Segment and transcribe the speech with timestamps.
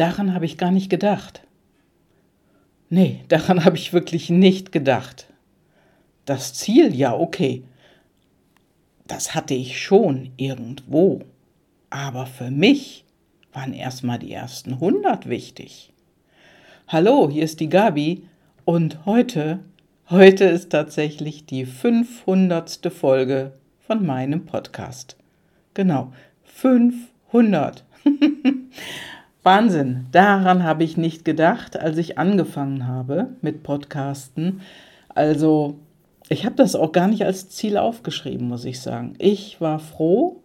[0.00, 1.42] daran habe ich gar nicht gedacht.
[2.88, 5.26] Nee, daran habe ich wirklich nicht gedacht.
[6.24, 7.62] Das Ziel, ja, okay.
[9.06, 11.20] Das hatte ich schon irgendwo.
[11.90, 13.04] Aber für mich
[13.52, 15.92] waren erstmal die ersten 100 wichtig.
[16.88, 18.26] Hallo, hier ist die Gabi
[18.64, 19.60] und heute,
[20.08, 22.90] heute ist tatsächlich die 500.
[22.90, 23.52] Folge
[23.86, 25.16] von meinem Podcast.
[25.74, 26.12] Genau,
[26.44, 27.84] 500.
[29.42, 34.60] Wahnsinn, daran habe ich nicht gedacht, als ich angefangen habe mit Podcasten.
[35.08, 35.76] Also,
[36.28, 39.14] ich habe das auch gar nicht als Ziel aufgeschrieben, muss ich sagen.
[39.18, 40.42] Ich war froh,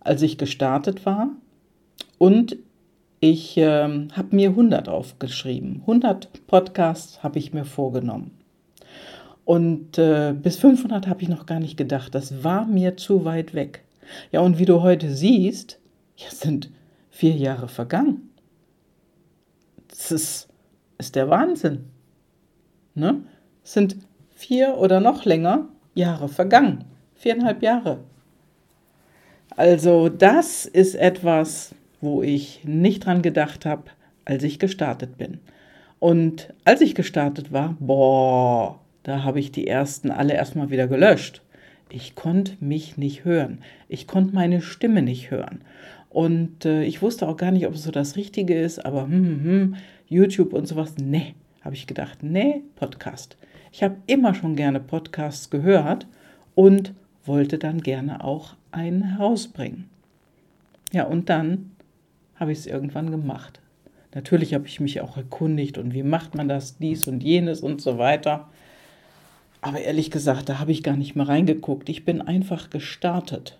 [0.00, 1.28] als ich gestartet war
[2.18, 2.56] und
[3.20, 5.82] ich äh, habe mir 100 aufgeschrieben.
[5.82, 8.32] 100 Podcasts habe ich mir vorgenommen.
[9.44, 12.12] Und äh, bis 500 habe ich noch gar nicht gedacht.
[12.14, 13.84] Das war mir zu weit weg.
[14.32, 15.78] Ja, und wie du heute siehst,
[16.16, 16.70] ja, sind
[17.10, 18.31] vier Jahre vergangen.
[19.92, 20.48] Das ist,
[20.98, 21.84] ist der Wahnsinn.
[22.94, 23.22] Ne?
[23.62, 23.96] Es sind
[24.34, 26.84] vier oder noch länger Jahre vergangen.
[27.14, 27.98] Viereinhalb Jahre.
[29.56, 33.84] Also das ist etwas, wo ich nicht dran gedacht habe,
[34.24, 35.38] als ich gestartet bin.
[35.98, 41.42] Und als ich gestartet war, boah, da habe ich die ersten alle erstmal wieder gelöscht.
[41.90, 43.58] Ich konnte mich nicht hören.
[43.88, 45.60] Ich konnte meine Stimme nicht hören.
[46.12, 49.10] Und äh, ich wusste auch gar nicht, ob es so das Richtige ist, aber hm,
[49.10, 49.76] hm, hm
[50.08, 53.38] YouTube und sowas, nee, habe ich gedacht, nee, Podcast.
[53.72, 56.06] Ich habe immer schon gerne Podcasts gehört
[56.54, 56.92] und
[57.24, 59.88] wollte dann gerne auch einen herausbringen.
[60.92, 61.70] Ja, und dann
[62.36, 63.62] habe ich es irgendwann gemacht.
[64.14, 67.80] Natürlich habe ich mich auch erkundigt und wie macht man das, dies und jenes und
[67.80, 68.50] so weiter.
[69.62, 71.88] Aber ehrlich gesagt, da habe ich gar nicht mehr reingeguckt.
[71.88, 73.58] Ich bin einfach gestartet.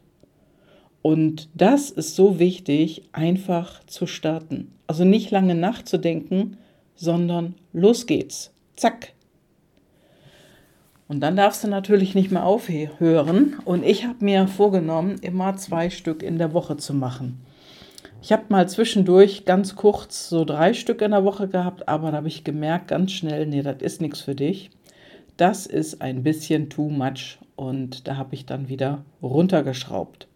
[1.03, 4.73] Und das ist so wichtig, einfach zu starten.
[4.87, 6.57] Also nicht lange nachzudenken,
[6.95, 8.53] sondern los geht's.
[8.77, 9.13] Zack.
[11.09, 13.57] Und dann darfst du natürlich nicht mehr aufhören.
[13.65, 17.45] Und ich habe mir vorgenommen, immer zwei Stück in der Woche zu machen.
[18.23, 22.19] Ich habe mal zwischendurch ganz kurz so drei Stück in der Woche gehabt, aber da
[22.19, 24.71] habe ich gemerkt ganz schnell, nee, das ist nichts für dich.
[25.37, 30.29] Das ist ein bisschen too much und da habe ich dann wieder runtergeschraubt.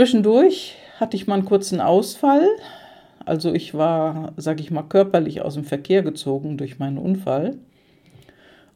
[0.00, 2.48] Zwischendurch hatte ich mal einen kurzen Ausfall.
[3.26, 7.58] Also ich war, sag ich mal, körperlich aus dem Verkehr gezogen durch meinen Unfall.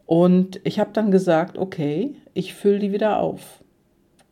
[0.05, 3.65] Und ich habe dann gesagt, okay, ich fülle die wieder auf.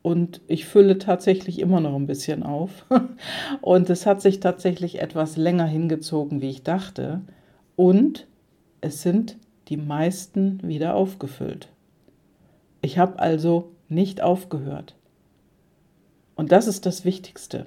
[0.02, 2.84] Und ich fülle tatsächlich immer noch ein bisschen auf.
[3.62, 7.22] Und es hat sich tatsächlich etwas länger hingezogen, wie ich dachte.
[7.75, 8.26] Und
[8.82, 9.38] es sind
[9.69, 11.69] die meisten wieder aufgefüllt.
[12.82, 14.94] Ich habe also nicht aufgehört.
[16.34, 17.66] Und das ist das Wichtigste.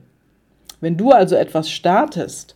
[0.81, 2.55] Wenn du also etwas startest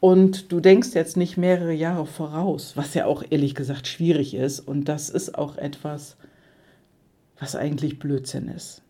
[0.00, 4.60] und du denkst jetzt nicht mehrere Jahre voraus, was ja auch ehrlich gesagt schwierig ist,
[4.60, 6.16] und das ist auch etwas,
[7.38, 8.82] was eigentlich Blödsinn ist.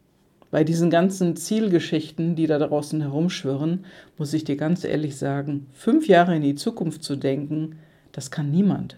[0.50, 3.84] Bei diesen ganzen Zielgeschichten, die da draußen herumschwirren,
[4.16, 7.76] muss ich dir ganz ehrlich sagen, fünf Jahre in die Zukunft zu denken,
[8.12, 8.96] das kann niemand.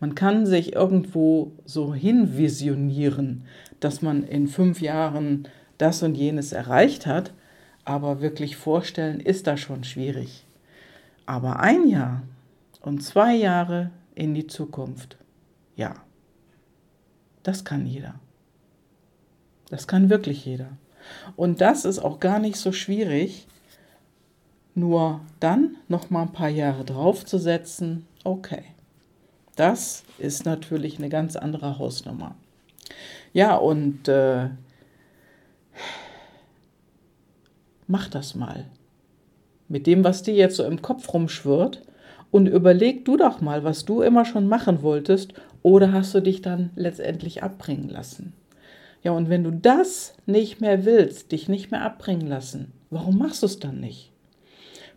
[0.00, 3.44] Man kann sich irgendwo so hinvisionieren,
[3.80, 5.46] dass man in fünf Jahren
[5.80, 7.32] das und jenes erreicht hat,
[7.84, 10.46] aber wirklich vorstellen ist da schon schwierig.
[11.26, 12.22] Aber ein Jahr
[12.80, 15.16] und zwei Jahre in die Zukunft,
[15.76, 15.94] ja,
[17.42, 18.14] das kann jeder.
[19.70, 20.68] Das kann wirklich jeder.
[21.36, 23.46] Und das ist auch gar nicht so schwierig,
[24.74, 28.06] nur dann noch mal ein paar Jahre draufzusetzen.
[28.24, 28.64] Okay,
[29.56, 32.34] das ist natürlich eine ganz andere Hausnummer.
[33.32, 34.50] Ja, und äh,
[37.90, 38.66] mach das mal.
[39.68, 41.82] Mit dem, was dir jetzt so im Kopf rumschwirrt
[42.30, 46.40] und überleg du doch mal, was du immer schon machen wolltest oder hast du dich
[46.40, 48.32] dann letztendlich abbringen lassen.
[49.02, 53.42] Ja, und wenn du das nicht mehr willst, dich nicht mehr abbringen lassen, warum machst
[53.42, 54.12] du es dann nicht?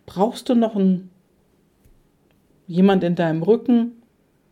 [0.06, 1.10] Brauchst du noch einen,
[2.66, 3.92] jemand in deinem Rücken,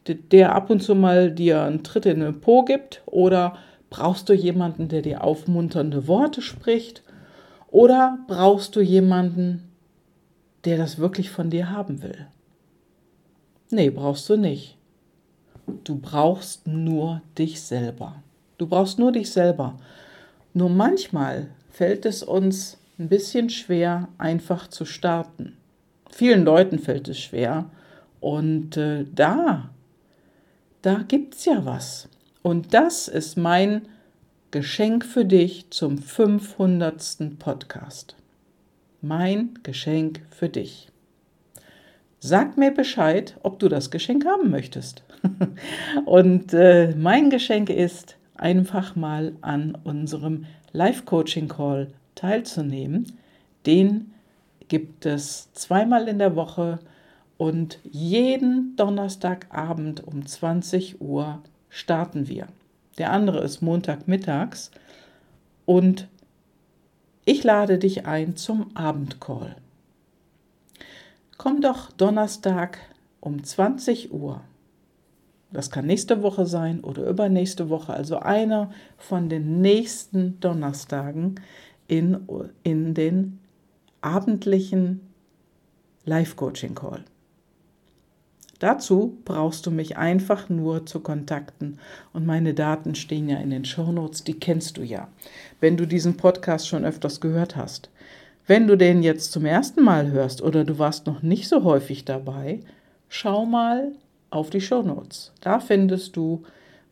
[0.06, 3.02] der ab und zu mal dir einen Tritt in den Po gibt?
[3.06, 3.58] Oder
[3.90, 7.02] brauchst du jemanden, der dir aufmunternde Worte spricht?
[7.72, 9.68] Oder brauchst du jemanden,
[10.66, 12.26] der das wirklich von dir haben will?
[13.70, 14.76] Nee, brauchst du nicht.
[15.82, 18.22] Du brauchst nur dich selber.
[18.58, 19.78] Du brauchst nur dich selber.
[20.52, 25.56] Nur manchmal fällt es uns ein bisschen schwer, einfach zu starten.
[26.10, 27.70] Vielen Leuten fällt es schwer.
[28.20, 29.70] Und äh, da,
[30.82, 32.06] da gibt es ja was.
[32.42, 33.88] Und das ist mein
[34.52, 37.38] Geschenk für dich zum 500.
[37.38, 38.16] Podcast.
[39.00, 40.88] mein Geschenk für dich.
[42.20, 45.04] Sag mir Bescheid, ob du das Geschenk haben möchtest.
[46.04, 53.10] Und äh, mein Geschenk ist, einfach mal an unserem Live-Coaching-Call teilzunehmen.
[53.64, 54.12] Den
[54.68, 56.78] gibt es zweimal in der Woche
[57.38, 61.40] und jeden Donnerstagabend um 20 Uhr
[61.70, 62.48] starten wir.
[62.98, 64.70] Der andere ist Montagmittags
[65.64, 66.08] und
[67.24, 69.56] ich lade dich ein zum Abendcall.
[71.38, 72.78] Komm doch Donnerstag
[73.20, 74.42] um 20 Uhr.
[75.52, 81.36] Das kann nächste Woche sein oder übernächste Woche, also einer von den nächsten Donnerstagen
[81.88, 82.26] in,
[82.62, 83.38] in den
[84.00, 85.00] abendlichen
[86.04, 87.04] Live-Coaching-Call.
[88.62, 91.80] Dazu brauchst du mich einfach nur zu kontakten
[92.12, 95.08] und meine Daten stehen ja in den Shownotes, die kennst du ja,
[95.58, 97.90] wenn du diesen Podcast schon öfters gehört hast.
[98.46, 102.04] Wenn du den jetzt zum ersten Mal hörst oder du warst noch nicht so häufig
[102.04, 102.60] dabei,
[103.08, 103.90] schau mal
[104.30, 105.32] auf die Show Notes.
[105.40, 106.44] Da findest du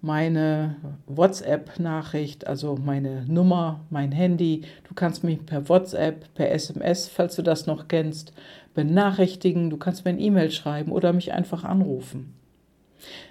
[0.03, 0.77] meine
[1.07, 4.63] WhatsApp-Nachricht, also meine Nummer, mein Handy.
[4.89, 8.33] Du kannst mich per WhatsApp, per SMS, falls du das noch kennst,
[8.75, 9.71] benachrichtigen.
[9.71, 12.35] Du kannst mir ein E-Mail schreiben oder mich einfach anrufen.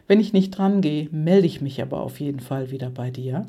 [0.07, 3.45] Wenn ich nicht dran gehe, melde ich mich aber auf jeden Fall wieder bei dir.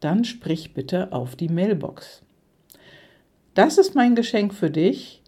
[0.00, 2.22] Dann sprich bitte auf die Mailbox.
[3.54, 5.22] Das ist mein Geschenk für dich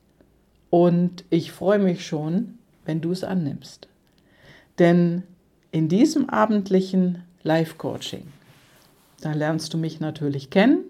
[0.70, 3.88] und ich freue mich schon, wenn du es annimmst.
[4.78, 5.24] Denn
[5.72, 8.24] in diesem abendlichen Live-Coaching,
[9.22, 10.84] da lernst du mich natürlich kennen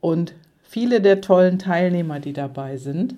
[0.00, 3.16] und viele der tollen Teilnehmer, die dabei sind.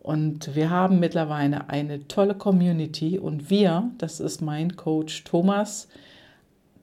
[0.00, 5.88] Und wir haben mittlerweile eine tolle Community und wir, das ist mein Coach Thomas,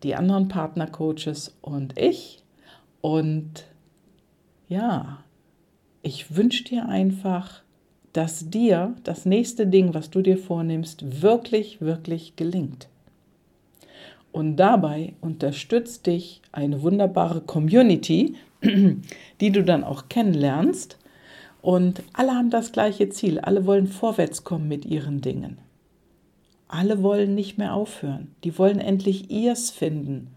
[0.01, 2.43] die anderen Partnercoaches und ich.
[3.01, 3.65] Und
[4.67, 5.19] ja,
[6.01, 7.61] ich wünsche dir einfach,
[8.13, 12.87] dass dir das nächste Ding, was du dir vornimmst, wirklich, wirklich gelingt.
[14.35, 18.35] Und dabei unterstützt dich eine wunderbare Community,
[19.39, 20.97] die du dann auch kennenlernst.
[21.61, 23.39] Und alle haben das gleiche Ziel.
[23.39, 25.59] Alle wollen vorwärts kommen mit ihren Dingen.
[26.67, 28.35] Alle wollen nicht mehr aufhören.
[28.43, 30.31] Die wollen endlich ihrs finden.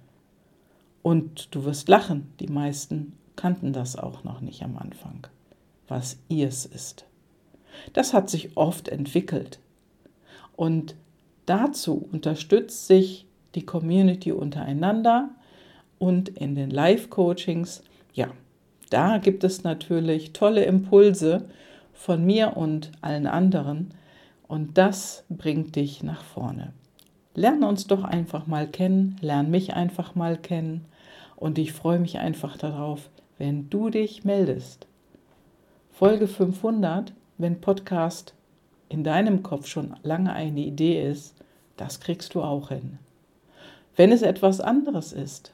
[1.03, 5.27] Und du wirst lachen, die meisten kannten das auch noch nicht am Anfang
[5.89, 7.05] was ihrs ist.
[7.95, 9.59] Das hat sich oft entwickelt.
[10.55, 10.95] Und
[11.47, 13.25] dazu unterstützt sich
[13.55, 15.31] die Community untereinander
[15.99, 18.29] und in den Live-Coachings, ja,
[18.91, 21.49] da gibt es natürlich tolle Impulse
[21.93, 23.91] von mir und allen anderen
[24.47, 26.73] und das bringt dich nach vorne.
[27.35, 30.87] Lern uns doch einfach mal kennen, lern mich einfach mal kennen
[31.37, 34.87] und ich freue mich einfach darauf, wenn du dich meldest.
[35.91, 38.35] Folge 500, wenn Podcast
[38.89, 41.35] in deinem Kopf schon lange eine Idee ist,
[41.77, 42.99] das kriegst du auch hin.
[43.99, 45.53] Wenn es etwas anderes ist,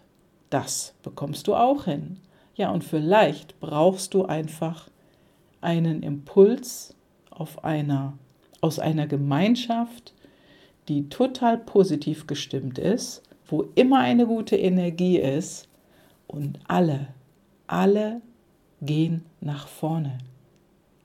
[0.51, 2.19] das bekommst du auch hin.
[2.57, 4.91] Ja, und vielleicht brauchst du einfach
[5.63, 6.95] einen Impuls
[7.31, 8.19] auf einer,
[8.61, 10.13] aus einer Gemeinschaft,
[10.89, 15.67] die total positiv gestimmt ist, wo immer eine gute Energie ist
[16.27, 17.07] und alle,
[17.67, 18.21] alle
[18.83, 20.19] gehen nach vorne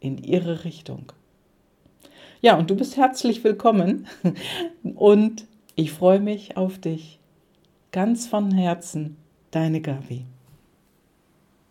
[0.01, 1.13] in ihre Richtung.
[2.41, 4.07] Ja, und du bist herzlich willkommen
[4.83, 7.18] und ich freue mich auf dich.
[7.91, 9.17] Ganz von Herzen,
[9.49, 10.23] deine Gabi.